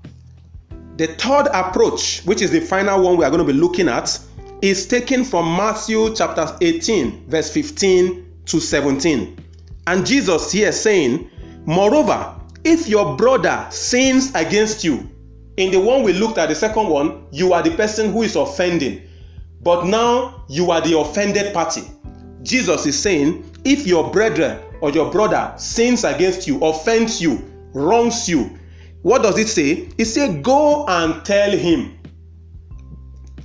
The 0.96 1.08
third 1.08 1.48
approach, 1.52 2.22
which 2.25 2.40
is 2.40 2.50
the 2.50 2.60
final 2.60 3.02
one 3.02 3.18
we 3.18 3.25
are 3.25 3.30
going 3.30 3.46
to 3.46 3.52
be 3.52 3.58
looking 3.58 3.88
at, 3.88 4.18
is 4.62 4.86
taken 4.86 5.25
from 5.25 5.44
Matthew 5.54 6.14
chapter 6.14 6.56
18, 6.62 7.28
verse 7.28 7.52
15 7.52 8.40
to 8.46 8.60
17. 8.60 9.36
And 9.86 10.06
Jesus 10.06 10.50
here 10.50 10.72
saying, 10.72 11.30
Moreover, 11.66 12.34
if 12.66 12.88
your 12.88 13.16
brother 13.16 13.64
sins 13.70 14.35
against 14.35 14.82
you, 14.82 15.08
in 15.56 15.70
the 15.70 15.78
one 15.78 16.02
we 16.02 16.12
looked 16.12 16.37
at, 16.37 16.49
the 16.49 16.54
second 16.54 16.88
one, 16.88 17.25
you 17.30 17.52
are 17.52 17.62
the 17.62 17.70
person 17.70 18.12
who 18.12 18.25
is 18.25 18.35
offending. 18.35 19.02
But 19.62 19.87
now 19.87 20.44
you 20.49 20.73
are 20.73 20.80
the 20.80 20.99
offended 20.99 21.54
party. 21.54 21.82
Jesus 22.42 22.85
is 22.85 22.99
saying, 22.99 23.49
if 23.64 23.87
your 23.87 24.11
brethren 24.11 24.61
or 24.80 24.90
your 24.90 25.12
brother 25.12 25.54
sins 25.56 26.02
against 26.02 26.49
you, 26.49 26.58
offends 26.62 27.23
you, 27.23 27.42
wrongs 27.73 28.28
you, 28.28 28.58
what 29.02 29.23
does 29.23 29.38
it 29.38 29.49
say? 29.49 29.88
It 29.96 30.06
says, 30.06 30.42
Go 30.42 30.85
and 30.88 31.25
tell 31.25 31.52
him. 31.52 31.96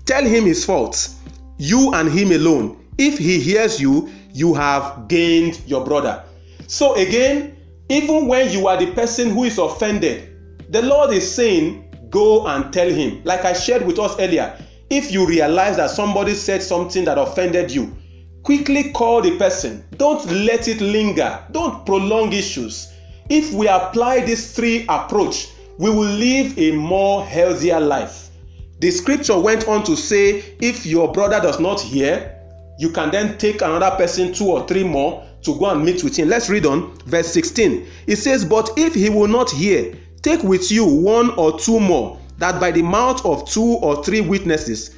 Tell 0.06 0.26
him 0.26 0.46
his 0.46 0.66
faults, 0.66 1.20
you 1.60 1.94
and 1.94 2.12
him 2.12 2.32
alone. 2.32 2.88
If 2.98 3.20
he 3.20 3.40
hears 3.40 3.80
you, 3.80 4.10
you 4.34 4.56
have 4.56 5.08
gained 5.08 5.62
your 5.68 5.86
brother. 5.86 6.24
So, 6.66 6.96
again, 6.96 7.61
even 7.92 8.28
when 8.28 8.50
you 8.52 8.68
are 8.68 8.78
the 8.78 8.92
person 8.94 9.32
who 9.32 9.44
is 9.44 9.58
offended, 9.58 10.30
the 10.72 10.82
Lord 10.82 11.12
is 11.12 11.30
saying, 11.30 11.88
Go 12.10 12.48
and 12.48 12.72
tell 12.74 12.90
him. 12.90 13.22
Like 13.24 13.46
I 13.46 13.54
shared 13.54 13.86
with 13.86 13.98
us 14.00 14.20
earlier, 14.20 14.58
if 14.90 15.12
you 15.12 15.26
realize 15.26 15.78
that 15.78 15.90
somebody 15.90 16.34
said 16.34 16.62
something 16.62 17.06
that 17.06 17.18
offended 17.18 17.72
you, 17.72 17.96
quickly 18.44 18.92
call 18.92 19.22
the 19.22 19.38
person. 19.38 19.84
Don't 19.98 20.26
let 20.30 20.68
it 20.68 20.82
linger. 20.82 21.44
Don't 21.52 21.86
prolong 21.86 22.34
issues. 22.34 22.92
If 23.30 23.54
we 23.54 23.68
apply 23.68 24.26
this 24.26 24.54
three 24.54 24.86
approach, 24.90 25.48
we 25.78 25.90
will 25.90 26.10
live 26.10 26.58
a 26.60 26.72
more 26.74 27.26
healthier 27.26 27.80
life. 27.80 28.30
The 28.80 28.92
scripture 28.92 29.40
went 29.40 29.68
on 29.68 29.84
to 29.84 29.96
say, 29.96 30.56
if 30.60 30.86
your 30.86 31.12
brother 31.12 31.40
does 31.40 31.60
not 31.60 31.80
hear, 31.80 32.31
you 32.82 32.90
can 32.90 33.12
then 33.12 33.38
take 33.38 33.62
another 33.62 33.92
person, 33.96 34.34
two 34.34 34.50
or 34.50 34.68
three 34.68 34.84
more, 34.84 35.24
to 35.44 35.56
go 35.60 35.70
and 35.70 35.86
meet 35.86 36.04
with 36.04 36.18
him. 36.18 36.30
Let's 36.30 36.50
read 36.50 36.66
on 36.66 36.98
verse 37.06 37.32
16. 37.32 37.88
It 38.08 38.16
says, 38.16 38.44
But 38.44 38.72
if 38.76 38.96
he 38.96 39.08
will 39.08 39.28
not 39.28 39.52
hear, 39.52 39.96
take 40.24 40.42
with 40.42 40.72
you 40.72 40.88
one 40.88 41.30
or 41.38 41.60
two 41.60 41.80
more, 41.80 42.20
that 42.40 42.60
by 42.60 42.72
the 42.72 42.82
mouth 42.82 43.24
of 43.24 43.48
two 43.48 43.78
or 43.84 44.04
three 44.04 44.22
witnesses 44.22 44.96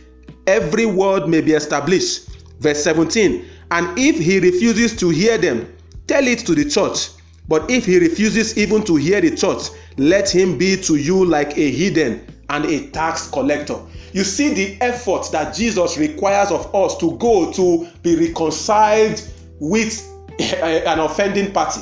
every 0.48 0.86
word 0.86 1.28
may 1.28 1.42
be 1.42 1.52
established. 1.52 2.30
Verse 2.62 2.82
17. 2.82 3.46
And 3.72 4.00
if 4.00 4.18
he 4.18 4.40
refuses 4.40 4.96
to 5.02 5.10
hear 5.10 5.38
them, 5.38 5.76
tell 6.08 6.26
it 6.26 6.40
to 6.40 6.56
the 6.56 6.64
church. 6.64 7.10
But 7.50 7.70
if 7.70 7.86
he 7.86 8.00
refuses 8.00 8.58
even 8.58 8.86
to 8.86 8.96
hear 8.96 9.20
the 9.20 9.36
church, 9.36 9.64
let 9.98 10.30
him 10.34 10.58
be 10.58 10.78
to 10.84 10.96
you 10.96 11.26
like 11.26 11.58
a 11.58 11.70
heathen 11.70 12.26
and 12.48 12.64
a 12.64 12.88
tax 12.92 13.30
collector. 13.30 13.78
You 14.14 14.24
see 14.24 14.54
the 14.54 14.82
effort 14.82 15.30
that 15.32 15.56
Jesus 15.56 15.98
requires 15.98 16.52
of 16.52 16.74
us 16.74 16.98
to 16.98 17.18
go 17.18 17.52
to 17.52 17.88
be 18.04 18.16
reconciled 18.16 19.28
with 19.60 20.08
eh, 20.40 20.56
eh, 20.56 20.92
an 20.92 21.00
offending 21.00 21.52
party. 21.52 21.82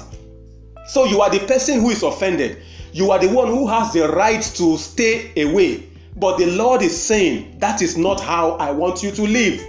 So 0.88 1.04
you 1.06 1.22
are 1.22 1.30
the 1.30 1.40
person 1.40 1.82
who 1.82 1.90
is 1.90 2.04
offended. 2.04 2.64
You 2.94 3.12
are 3.12 3.20
the 3.20 3.30
one 3.30 3.48
who 3.48 3.68
has 3.68 3.92
the 3.94 4.10
right 4.10 4.42
to 4.42 4.78
stay 4.78 5.32
away. 5.42 5.90
But 6.16 6.38
the 6.38 6.48
Lord 6.48 6.82
is 6.82 7.00
saying, 7.00 7.60
that 7.60 7.82
is 7.82 7.98
not 7.98 8.22
how 8.22 8.52
I 8.52 8.72
want 8.72 9.04
you 9.04 9.12
to 9.12 9.22
live. 9.24 9.62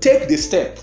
Take 0.00 0.28
the 0.28 0.36
step. 0.36 0.78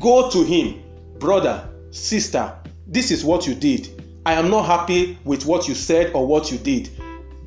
Go 0.00 0.30
to 0.30 0.42
Him. 0.42 0.82
Brother, 1.18 1.68
sister, 1.90 2.56
this 2.86 3.10
is 3.10 3.24
what 3.24 3.46
you 3.46 3.54
did. 3.54 4.02
I 4.26 4.34
am 4.34 4.50
not 4.50 4.66
happy 4.66 5.18
with 5.24 5.46
what 5.46 5.68
you 5.68 5.74
said 5.74 6.12
or 6.12 6.26
what 6.26 6.50
you 6.50 6.58
did. 6.58 6.90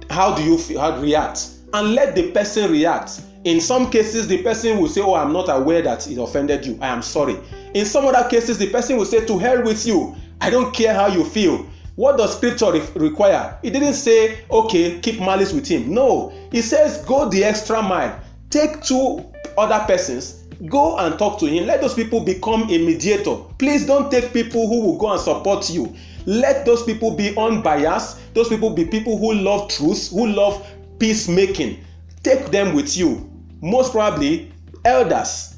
How 0.10 0.36
do 0.36 0.44
you 0.44 0.58
feel, 0.58 0.80
how 0.80 1.00
react? 1.00 1.53
And 1.74 1.96
let 1.96 2.16
the 2.16 2.32
person 2.32 2.72
react. 2.72 3.22
In 3.46 3.60
some 3.60 3.90
cases, 3.90 4.28
the 4.28 4.42
person 4.44 4.80
will 4.80 4.88
say, 4.88 5.02
Oh, 5.02 5.16
I'm 5.16 5.34
not 5.34 5.50
aware 5.50 5.82
that 5.82 6.08
it 6.08 6.18
offended 6.18 6.66
you. 6.66 6.78
I 6.82 6.88
am 6.88 7.02
sorry. 7.02 7.38
In 7.74 7.86
some 7.86 8.06
other 8.06 8.28
cases, 8.30 8.58
the 8.58 8.70
person 8.70 8.98
will 8.98 9.06
say, 9.06 9.26
To 9.26 9.38
hell 9.38 9.64
with 9.64 9.86
you. 9.86 10.16
I 10.40 10.50
don't 10.50 10.74
care 10.74 10.94
how 10.94 11.08
you 11.08 11.26
feel. 11.26 11.66
What 11.96 12.18
does 12.18 12.36
scripture 12.38 12.72
re- 12.72 12.88
require? 12.96 13.58
It 13.64 13.72
didn't 13.72 13.94
say, 13.96 14.40
Okay, 14.52 15.00
keep 15.00 15.20
malice 15.20 15.52
with 15.52 15.68
him. 15.68 15.94
No, 15.94 16.32
it 16.52 16.62
says, 16.62 17.04
Go 17.06 17.28
the 17.28 17.44
extra 17.44 17.82
mile. 17.82 18.20
Take 18.50 18.82
two 18.82 19.26
other 19.58 19.84
persons 19.86 20.44
go 20.68 20.98
and 20.98 21.18
talk 21.20 21.40
to 21.40 21.46
him 21.46 21.66
let 21.66 21.82
those 21.82 21.94
people 21.94 22.22
become 22.22 22.64
a 22.64 22.78
mediator 22.78 23.36
please 23.58 23.86
don't 23.86 24.10
take 24.12 24.32
people 24.32 24.68
who 24.68 24.82
will 24.82 24.98
go 24.98 25.12
and 25.12 25.20
support 25.20 25.70
you 25.70 25.94
let 26.26 26.66
those 26.66 26.84
people 26.84 27.12
be 27.12 27.36
unbiased 27.38 28.34
those 28.34 28.48
people 28.48 28.70
be 28.70 28.86
people 28.86 29.18
who 29.18 29.34
love 29.34 29.70
truth 29.70 30.10
who 30.12 30.28
love 30.28 30.66
peacemaking. 31.04 31.84
Take 32.24 32.46
them 32.46 32.74
with 32.74 32.96
you. 32.96 33.30
Most 33.62 33.92
probably 33.92 34.54
elders. 34.86 35.56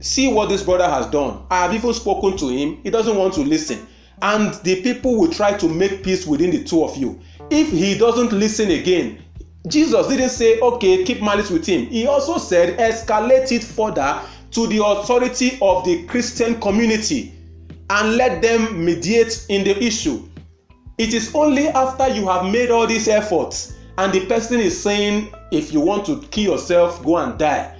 See 0.00 0.32
what 0.32 0.48
this 0.48 0.62
brother 0.62 0.88
has 0.88 1.04
done. 1.08 1.42
I 1.50 1.58
have 1.64 1.74
even 1.74 1.92
spoken 1.92 2.38
to 2.38 2.48
him. 2.48 2.80
He 2.84 2.88
doesn't 2.88 3.14
want 3.14 3.34
to 3.34 3.42
listen. 3.42 3.86
And 4.22 4.54
the 4.64 4.80
people 4.80 5.18
will 5.18 5.30
try 5.30 5.52
to 5.58 5.68
make 5.68 6.02
peace 6.02 6.26
within 6.26 6.50
the 6.52 6.64
two 6.64 6.84
of 6.84 6.96
you. 6.96 7.20
If 7.50 7.70
he 7.70 7.98
doesn't 7.98 8.32
listen 8.32 8.70
again 8.70 9.22
jesus 9.66 10.06
didn't 10.06 10.30
say 10.30 10.58
okay 10.60 11.04
keep 11.04 11.20
malice 11.20 11.50
with 11.50 11.66
him. 11.66 11.86
He 11.86 12.06
also 12.06 12.38
said 12.38 12.78
escalate 12.78 13.52
it 13.52 13.62
further 13.62 14.18
to 14.52 14.66
the 14.68 14.82
authority 14.82 15.58
of 15.60 15.84
the 15.84 16.04
christian 16.06 16.58
community 16.60 17.34
and 17.90 18.16
let 18.16 18.40
them 18.40 18.82
mediate 18.82 19.44
in 19.50 19.64
the 19.64 19.76
issue. 19.82 20.26
It 20.96 21.12
is 21.12 21.34
only 21.34 21.68
after 21.68 22.08
you 22.08 22.26
have 22.28 22.50
made 22.50 22.70
all 22.70 22.86
these 22.86 23.08
efforts 23.08 23.74
and 23.98 24.12
the 24.12 24.24
person 24.26 24.60
is 24.60 24.80
saying 24.80 25.34
if 25.50 25.72
you 25.72 25.80
want 25.80 26.06
to 26.06 26.20
kill 26.30 26.52
yourself 26.52 27.04
go 27.04 27.18
and 27.18 27.38
die. 27.38 27.76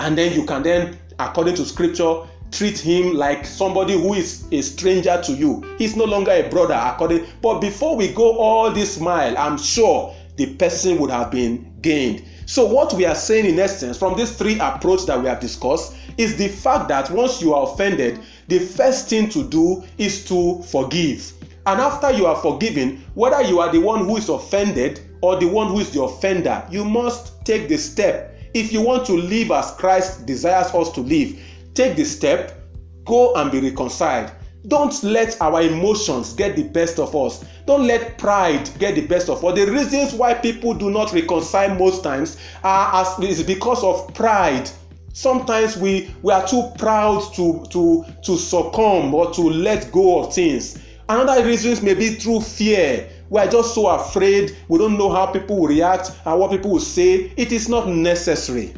And 0.00 0.18
then 0.18 0.32
you 0.34 0.44
can 0.44 0.62
then 0.62 0.98
according 1.18 1.54
to 1.56 1.64
scripture 1.64 2.22
treat 2.50 2.78
him 2.78 3.14
like 3.14 3.46
somebody 3.46 3.92
who 3.92 4.14
is 4.14 4.46
a 4.50 4.60
stranger 4.62 5.20
to 5.24 5.32
you. 5.32 5.62
He's 5.78 5.94
no 5.94 6.04
longer 6.04 6.32
a 6.32 6.48
brother 6.48 6.74
according 6.74 7.26
but 7.40 7.60
before 7.60 7.96
we 7.96 8.12
go 8.12 8.36
all 8.36 8.70
this 8.70 8.98
mile 8.98 9.36
i'm 9.38 9.56
sure 9.56 10.14
the 10.36 10.54
person 10.54 10.98
would 10.98 11.10
have 11.10 11.30
been 11.30 11.72
gained. 11.82 12.24
So, 12.46 12.66
what 12.66 12.94
we 12.94 13.04
are 13.04 13.14
saying 13.14 13.44
in 13.44 13.58
essence 13.58 13.96
from 13.96 14.16
these 14.16 14.34
three 14.36 14.58
approaches 14.58 15.06
that 15.06 15.20
we 15.20 15.28
have 15.28 15.38
discussed 15.38 15.94
is 16.16 16.36
the 16.36 16.48
fact 16.48 16.88
that 16.88 17.10
once 17.10 17.40
you 17.40 17.54
are 17.54 17.70
offended, 17.70 18.18
the 18.48 18.58
first 18.58 19.08
thing 19.08 19.28
to 19.28 19.44
do 19.44 19.84
is 19.98 20.24
to 20.24 20.62
forgive. 20.62 21.32
And 21.66 21.80
after 21.80 22.10
you 22.10 22.26
are 22.26 22.36
forgiven, 22.36 23.04
whether 23.14 23.42
you 23.42 23.60
are 23.60 23.70
the 23.70 23.80
one 23.80 24.06
who 24.06 24.16
is 24.16 24.30
offended 24.30 25.00
or 25.22 25.38
the 25.38 25.46
one 25.46 25.68
who 25.68 25.80
is 25.80 25.90
the 25.90 26.02
offender, 26.02 26.64
you 26.70 26.84
must 26.84 27.44
take 27.44 27.68
the 27.68 27.76
step. 27.76 28.36
If 28.54 28.72
you 28.72 28.80
want 28.80 29.06
to 29.06 29.12
live 29.12 29.50
as 29.50 29.70
Christ 29.72 30.26
desires 30.26 30.74
us 30.74 30.90
to 30.92 31.00
live, 31.00 31.38
take 31.74 31.96
the 31.96 32.04
step, 32.04 32.58
go 33.04 33.34
and 33.34 33.50
be 33.50 33.60
reconciled. 33.60 34.32
Don't 34.68 35.02
let 35.02 35.40
our 35.40 35.62
emotions 35.62 36.34
get 36.34 36.54
the 36.54 36.64
best 36.64 36.98
of 36.98 37.16
us. 37.16 37.44
Don't 37.66 37.86
let 37.86 38.18
pride 38.18 38.68
get 38.78 38.94
the 38.94 39.06
best 39.06 39.28
of 39.30 39.42
us. 39.44 39.54
The 39.54 39.70
reasons 39.70 40.12
why 40.12 40.34
people 40.34 40.74
do 40.74 40.90
not 40.90 41.12
reconcile 41.12 41.74
most 41.76 42.04
times 42.04 42.36
are 42.62 43.02
as 43.02 43.18
is 43.20 43.42
because 43.42 43.82
of 43.82 44.12
pride. 44.12 44.70
Sometimes 45.12 45.76
we, 45.76 46.14
we 46.22 46.32
are 46.32 46.46
too 46.46 46.70
proud 46.78 47.20
to, 47.34 47.64
to, 47.70 48.04
to 48.22 48.36
succumb 48.36 49.14
or 49.14 49.32
to 49.32 49.42
let 49.42 49.90
go 49.92 50.20
of 50.20 50.34
things. 50.34 50.78
Another 51.08 51.44
reasons 51.44 51.82
may 51.82 51.94
be 51.94 52.10
through 52.10 52.40
fear. 52.40 53.08
We 53.30 53.40
are 53.40 53.46
just 53.46 53.74
so 53.74 53.86
afraid. 53.86 54.56
We 54.68 54.78
don't 54.78 54.98
know 54.98 55.10
how 55.10 55.26
people 55.26 55.60
will 55.60 55.68
react 55.68 56.10
and 56.26 56.38
what 56.38 56.50
people 56.50 56.72
will 56.72 56.80
say. 56.80 57.32
It 57.36 57.52
is 57.52 57.68
not 57.68 57.88
necessary. 57.88 58.74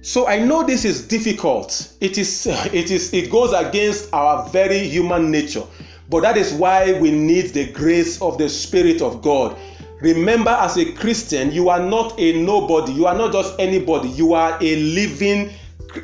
So 0.00 0.26
I 0.26 0.38
know 0.38 0.64
this 0.64 0.86
is 0.86 1.06
difficult. 1.06 1.92
It 2.00 2.16
is 2.16 2.46
it 2.72 2.90
is 2.90 3.12
it 3.12 3.30
goes 3.30 3.52
against 3.52 4.12
our 4.14 4.48
very 4.48 4.78
human 4.88 5.30
nature. 5.30 5.64
But 6.08 6.22
that 6.22 6.38
is 6.38 6.54
why 6.54 6.98
we 6.98 7.10
need 7.10 7.48
the 7.48 7.70
grace 7.70 8.20
of 8.22 8.38
the 8.38 8.48
spirit 8.48 9.02
of 9.02 9.20
God. 9.20 9.58
Remember 10.00 10.50
as 10.50 10.78
a 10.78 10.90
Christian, 10.92 11.52
you 11.52 11.68
are 11.68 11.80
not 11.80 12.18
a 12.18 12.40
nobody. 12.40 12.92
You 12.92 13.06
are 13.06 13.16
not 13.16 13.32
just 13.32 13.54
anybody. 13.58 14.08
You 14.08 14.32
are 14.32 14.56
a 14.62 14.76
living 14.76 15.50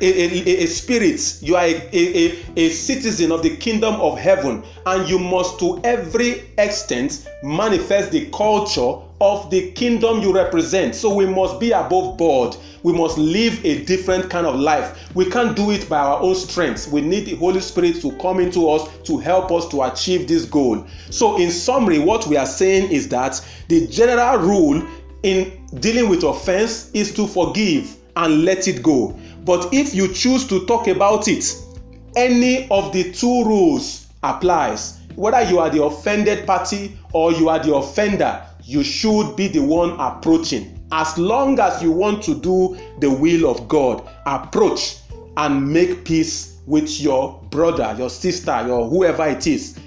a, 0.01 0.59
a, 0.59 0.63
a, 0.63 0.65
spirit, 0.67 1.39
you 1.41 1.55
are 1.55 1.63
a, 1.63 1.89
a, 1.93 2.45
a 2.55 2.69
citizen 2.69 3.31
of 3.31 3.43
the 3.43 3.55
kingdom 3.57 3.95
of 3.95 4.17
heaven, 4.17 4.63
and 4.85 5.09
you 5.09 5.19
must, 5.19 5.59
to 5.59 5.79
every 5.83 6.43
extent, 6.57 7.29
manifest 7.43 8.11
the 8.11 8.29
culture 8.31 8.99
of 9.21 9.49
the 9.49 9.71
kingdom 9.71 10.19
you 10.19 10.33
represent. 10.33 10.93
So 10.95 11.13
we 11.13 11.25
must 11.25 11.59
be 11.59 11.71
above 11.71 12.17
board. 12.17 12.55
We 12.83 12.93
must 12.93 13.17
live 13.17 13.63
a 13.65 13.83
different 13.85 14.29
kind 14.29 14.45
of 14.45 14.55
life. 14.55 15.13
We 15.15 15.29
can't 15.29 15.55
do 15.55 15.71
it 15.71 15.87
by 15.87 15.99
our 15.99 16.21
own 16.21 16.35
strength. 16.35 16.87
We 16.89 17.01
need 17.01 17.25
the 17.25 17.35
Holy 17.35 17.61
Spirit 17.61 18.01
to 18.01 18.11
come 18.17 18.39
into 18.39 18.69
us 18.69 18.89
to 19.03 19.17
help 19.17 19.51
us 19.51 19.67
to 19.69 19.83
achieve 19.83 20.27
this 20.27 20.45
goal. 20.45 20.85
So, 21.09 21.37
in 21.37 21.49
summary, 21.49 21.99
what 21.99 22.27
we 22.27 22.37
are 22.37 22.45
saying 22.45 22.91
is 22.91 23.07
that 23.09 23.43
the 23.69 23.87
general 23.87 24.37
rule 24.37 24.87
in 25.23 25.65
dealing 25.79 26.09
with 26.09 26.23
offense 26.23 26.91
is 26.93 27.13
to 27.15 27.25
forgive 27.25 27.97
and 28.17 28.45
let 28.45 28.67
it 28.67 28.81
go. 28.83 29.17
But 29.45 29.71
if 29.71 29.93
you 29.93 30.11
choose 30.11 30.47
to 30.47 30.65
talk 30.65 30.87
about 30.87 31.27
it, 31.27 31.55
any 32.15 32.67
of 32.69 32.91
the 32.91 33.11
two 33.13 33.43
rules 33.45 34.07
applies. 34.23 34.99
Whether 35.15 35.43
you 35.43 35.59
are 35.59 35.69
the 35.69 35.83
offended 35.83 36.47
party 36.47 36.97
or 37.13 37.31
you 37.31 37.47
are 37.49 37.59
the 37.59 37.75
offender, 37.75 38.43
you 38.63 38.83
should 38.83 39.35
be 39.35 39.47
the 39.47 39.59
one 39.59 39.91
approaching. 39.99 40.83
As 40.91 41.17
long 41.17 41.59
as 41.59 41.81
you 41.81 41.91
want 41.91 42.23
to 42.23 42.35
do 42.35 42.77
the 42.99 43.09
will 43.09 43.49
of 43.49 43.67
God, 43.67 44.09
approach 44.25 44.97
and 45.37 45.71
make 45.71 46.05
peace 46.05 46.59
with 46.65 46.99
your 46.99 47.39
brother, 47.51 47.95
your 47.97 48.09
sister, 48.09 48.63
your 48.65 48.89
whoever 48.89 49.27
it 49.27 49.45
is. 49.45 49.77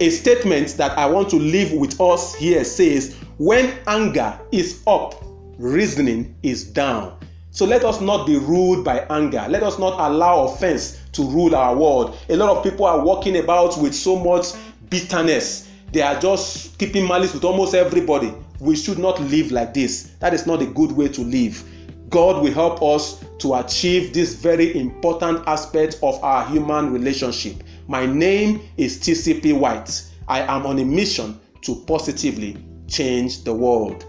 A 0.00 0.10
statement 0.10 0.76
that 0.78 0.96
I 0.98 1.06
want 1.06 1.28
to 1.30 1.36
leave 1.36 1.72
with 1.72 2.00
us 2.00 2.34
here 2.34 2.64
says, 2.64 3.16
When 3.38 3.72
anger 3.86 4.38
is 4.50 4.82
up, 4.86 5.22
reasoning 5.58 6.34
is 6.42 6.64
down. 6.64 7.18
So 7.52 7.66
let 7.66 7.84
us 7.84 8.00
not 8.00 8.26
be 8.26 8.36
ruled 8.36 8.84
by 8.84 9.00
anger. 9.10 9.44
Let 9.48 9.62
us 9.62 9.78
not 9.78 9.98
allow 9.98 10.44
offense 10.44 11.00
to 11.12 11.22
rule 11.22 11.56
our 11.56 11.76
world. 11.76 12.16
A 12.28 12.36
lot 12.36 12.56
of 12.56 12.62
people 12.62 12.86
are 12.86 13.04
walking 13.04 13.38
about 13.38 13.76
with 13.80 13.94
so 13.94 14.16
much 14.16 14.46
bitterness. 14.88 15.68
They 15.92 16.02
are 16.02 16.18
just 16.20 16.78
keeping 16.78 17.08
malice 17.08 17.34
with 17.34 17.44
almost 17.44 17.74
everybody. 17.74 18.32
We 18.60 18.76
should 18.76 18.98
not 18.98 19.20
live 19.20 19.50
like 19.50 19.74
this. 19.74 20.12
That 20.20 20.32
is 20.32 20.46
not 20.46 20.62
a 20.62 20.66
good 20.66 20.92
way 20.92 21.08
to 21.08 21.22
live. 21.22 21.64
God 22.08 22.42
will 22.42 22.52
help 22.52 22.82
us 22.82 23.24
to 23.38 23.54
achieve 23.54 24.12
this 24.12 24.34
very 24.34 24.76
important 24.78 25.46
aspect 25.46 25.98
of 26.02 26.22
our 26.22 26.46
human 26.46 26.92
relationship. 26.92 27.62
My 27.88 28.06
name 28.06 28.60
is 28.76 28.98
TCP 28.98 29.58
White. 29.58 30.04
I 30.28 30.42
am 30.42 30.66
on 30.66 30.78
a 30.78 30.84
mission 30.84 31.40
to 31.62 31.74
positively 31.86 32.64
change 32.86 33.42
the 33.42 33.52
world. 33.52 34.04